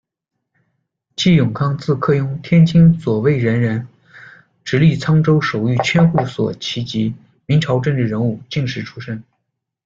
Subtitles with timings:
[1.15, 3.87] 季永康，字克雍，天津左卫人人，
[4.63, 7.13] 直隶沧州守御千户所旗籍，
[7.45, 9.23] 明朝政治人物、进士出身。